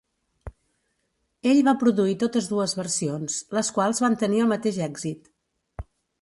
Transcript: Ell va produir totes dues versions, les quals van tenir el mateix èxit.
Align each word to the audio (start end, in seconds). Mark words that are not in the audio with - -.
Ell 1.51 1.59
va 1.67 1.73
produir 1.83 2.15
totes 2.23 2.47
dues 2.53 2.73
versions, 2.79 3.37
les 3.59 3.71
quals 3.77 4.03
van 4.07 4.17
tenir 4.25 4.41
el 4.47 4.51
mateix 4.55 4.81
èxit. 4.89 5.31